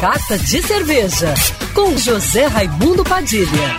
Carta 0.00 0.38
de 0.38 0.62
Cerveja, 0.62 1.34
com 1.74 1.94
José 1.94 2.46
Raimundo 2.46 3.04
Padilha. 3.04 3.76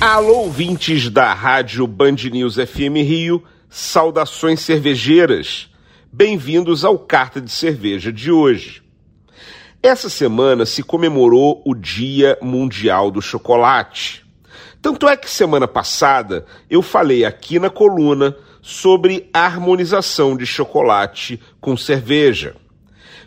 Alô, 0.00 0.38
ouvintes 0.38 1.08
da 1.08 1.32
Rádio 1.32 1.86
Band 1.86 2.16
News 2.32 2.56
FM 2.56 3.06
Rio, 3.06 3.44
saudações 3.70 4.58
cervejeiras. 4.62 5.70
Bem-vindos 6.12 6.84
ao 6.84 6.98
Carta 6.98 7.40
de 7.40 7.52
Cerveja 7.52 8.12
de 8.12 8.32
hoje. 8.32 8.82
Essa 9.80 10.10
semana 10.10 10.66
se 10.66 10.82
comemorou 10.82 11.62
o 11.64 11.72
Dia 11.72 12.36
Mundial 12.42 13.12
do 13.12 13.22
Chocolate. 13.22 14.26
Tanto 14.82 15.08
é 15.08 15.16
que 15.16 15.30
semana 15.30 15.68
passada 15.68 16.44
eu 16.68 16.82
falei 16.82 17.24
aqui 17.24 17.60
na 17.60 17.70
coluna 17.70 18.36
sobre 18.60 19.30
harmonização 19.32 20.36
de 20.36 20.44
chocolate 20.44 21.40
com 21.60 21.76
cerveja. 21.76 22.56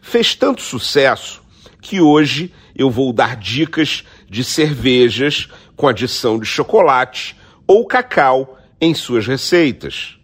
Fez 0.09 0.33
tanto 0.33 0.61
sucesso 0.61 1.43
que 1.81 1.99
hoje 1.99 2.53
eu 2.73 2.89
vou 2.89 3.11
dar 3.11 3.35
dicas 3.35 4.05
de 4.29 4.41
cervejas 4.41 5.49
com 5.75 5.85
adição 5.85 6.39
de 6.39 6.45
chocolate 6.45 7.35
ou 7.67 7.85
cacau 7.85 8.57
em 8.79 8.93
suas 8.93 9.27
receitas. 9.27 10.17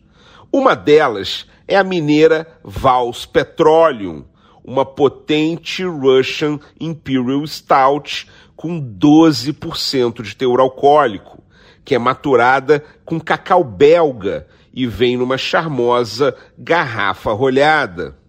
Uma 0.49 0.73
delas 0.73 1.45
é 1.67 1.75
a 1.75 1.83
mineira 1.83 2.47
Vals 2.63 3.25
Petroleum, 3.25 4.23
uma 4.63 4.85
potente 4.85 5.83
Russian 5.83 6.61
Imperial 6.79 7.45
Stout 7.45 8.29
com 8.55 8.79
12% 8.79 10.21
de 10.21 10.33
teor 10.33 10.61
alcoólico, 10.61 11.43
que 11.83 11.93
é 11.93 11.99
maturada 11.99 12.81
com 13.03 13.19
cacau 13.19 13.65
belga 13.65 14.47
e 14.73 14.88
vem 14.88 15.17
numa 15.17 15.38
charmosa 15.38 16.33
garrafa 16.57 17.33
rolhada. 17.33 18.22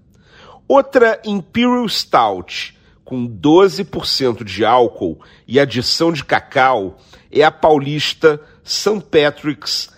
Outra 0.76 1.20
Imperial 1.24 1.88
Stout 1.88 2.76
com 3.04 3.28
12% 3.28 4.42
de 4.42 4.64
álcool 4.64 5.20
e 5.46 5.60
adição 5.60 6.12
de 6.12 6.24
cacau 6.24 6.98
é 7.30 7.44
a 7.44 7.50
paulista 7.52 8.40
St. 8.64 9.00
Patrick's 9.08 9.88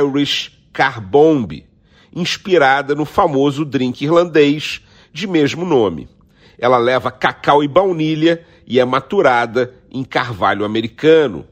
Irish 0.00 0.58
Car 0.72 1.02
Bomb, 1.02 1.62
inspirada 2.16 2.94
no 2.94 3.04
famoso 3.04 3.62
drink 3.62 4.02
irlandês 4.02 4.80
de 5.12 5.26
mesmo 5.26 5.66
nome. 5.66 6.08
Ela 6.58 6.78
leva 6.78 7.10
cacau 7.10 7.62
e 7.62 7.68
baunilha 7.68 8.42
e 8.66 8.80
é 8.80 8.84
maturada 8.86 9.74
em 9.90 10.02
carvalho 10.02 10.64
americano. 10.64 11.46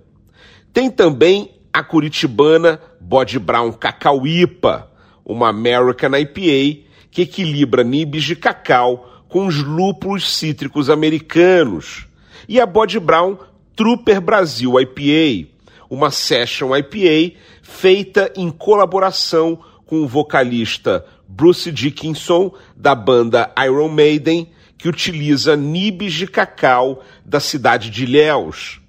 Tem 0.73 0.91
também 0.91 1.51
a 1.71 1.85
curitibana 1.85 2.81
Bode 2.99 3.39
Brown 3.39 3.73
Cacau 3.73 4.27
IPA, 4.27 4.91
uma 5.23 5.51
American 5.51 6.17
IPA 6.17 6.90
que 7.11 7.23
equilibra 7.23 7.83
nibs 7.83 8.25
de 8.25 8.37
cacau 8.37 9.25
com 9.29 9.47
os 9.47 9.57
lúpulos 9.57 10.37
cítricos 10.37 10.91
americanos. 10.91 12.07
E 12.49 12.61
a 12.61 12.67
Bode 12.67 12.99
Brown 12.99 13.37
Trooper 13.77 14.21
Brasil 14.21 14.79
IPA, 14.79 15.49
uma 15.89 16.11
session 16.11 16.77
IPA 16.77 17.37
feita 17.63 18.33
em 18.37 18.51
colaboração 18.51 19.59
com 19.87 20.03
o 20.03 20.09
vocalista 20.09 21.05
Bruce 21.29 21.71
Dickinson 21.71 22.53
da 22.77 22.95
banda 22.95 23.53
Iron 23.65 23.89
Maiden, 23.89 24.49
que 24.77 24.89
utiliza 24.89 25.57
nibs 25.57 26.13
de 26.13 26.27
cacau 26.27 27.03
da 27.25 27.39
cidade 27.39 27.91
de 27.91 28.05
Ilhéus. 28.05 28.81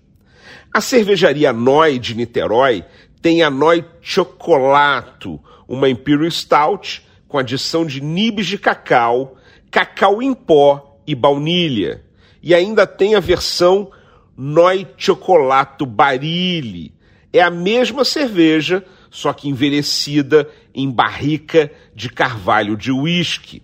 A 0.73 0.79
cervejaria 0.79 1.51
Noi 1.51 1.99
de 1.99 2.15
Niterói 2.15 2.83
tem 3.21 3.43
a 3.43 3.49
Noi 3.49 3.85
Chocolato, 4.01 5.39
uma 5.67 5.89
Imperial 5.89 6.31
Stout 6.31 7.03
com 7.31 7.37
adição 7.37 7.85
de 7.85 8.01
nibs 8.01 8.45
de 8.45 8.57
cacau, 8.57 9.37
cacau 9.71 10.21
em 10.21 10.33
pó 10.33 10.99
e 11.07 11.15
baunilha. 11.15 12.03
E 12.43 12.53
ainda 12.53 12.85
tem 12.85 13.15
a 13.15 13.21
versão 13.21 13.89
Noi 14.35 14.85
Chocolato 14.97 15.85
Barille. 15.85 16.93
É 17.31 17.41
a 17.41 17.49
mesma 17.49 18.03
cerveja, 18.03 18.83
só 19.09 19.31
que 19.31 19.47
envelhecida 19.47 20.49
em 20.75 20.91
barrica 20.91 21.71
de 21.95 22.09
carvalho 22.09 22.75
de 22.75 22.91
uísque. 22.91 23.63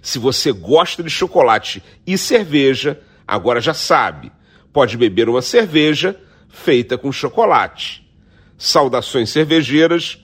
Se 0.00 0.18
você 0.18 0.50
gosta 0.50 1.02
de 1.02 1.10
chocolate 1.10 1.82
e 2.06 2.16
cerveja, 2.16 2.98
agora 3.28 3.60
já 3.60 3.74
sabe, 3.74 4.32
pode 4.72 4.96
beber 4.96 5.28
uma 5.28 5.42
cerveja 5.42 6.18
feita 6.48 6.96
com 6.96 7.12
chocolate. 7.12 8.02
Saudações 8.56 9.28
cervejeiras 9.28 10.23